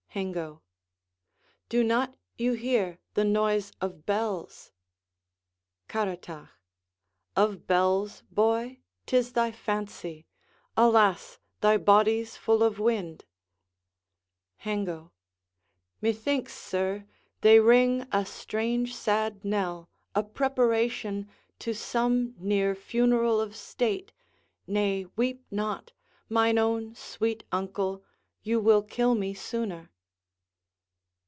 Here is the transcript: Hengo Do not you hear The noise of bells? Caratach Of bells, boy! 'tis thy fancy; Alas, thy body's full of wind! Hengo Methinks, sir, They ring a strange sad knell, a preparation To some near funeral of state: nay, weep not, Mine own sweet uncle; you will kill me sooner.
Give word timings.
Hengo 0.13 0.61
Do 1.69 1.85
not 1.85 2.17
you 2.37 2.51
hear 2.51 2.99
The 3.13 3.23
noise 3.23 3.71
of 3.79 4.05
bells? 4.05 4.73
Caratach 5.87 6.49
Of 7.37 7.65
bells, 7.65 8.21
boy! 8.29 8.81
'tis 9.05 9.31
thy 9.31 9.53
fancy; 9.53 10.27
Alas, 10.75 11.39
thy 11.61 11.77
body's 11.77 12.35
full 12.35 12.61
of 12.61 12.77
wind! 12.77 13.23
Hengo 14.57 15.13
Methinks, 16.01 16.55
sir, 16.59 17.05
They 17.39 17.61
ring 17.61 18.05
a 18.11 18.25
strange 18.25 18.93
sad 18.93 19.45
knell, 19.45 19.87
a 20.13 20.23
preparation 20.23 21.29
To 21.59 21.73
some 21.73 22.35
near 22.37 22.75
funeral 22.75 23.39
of 23.39 23.55
state: 23.55 24.11
nay, 24.67 25.05
weep 25.15 25.45
not, 25.49 25.93
Mine 26.27 26.57
own 26.57 26.95
sweet 26.95 27.45
uncle; 27.53 28.03
you 28.43 28.59
will 28.59 28.83
kill 28.83 29.15
me 29.15 29.33
sooner. 29.33 29.87